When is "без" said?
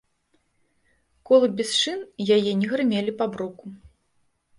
1.59-1.69